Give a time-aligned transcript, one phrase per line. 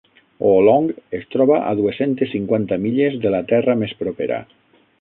[0.51, 4.41] Oolong es trobava a dues-centes cinquanta milles de la terra més propera.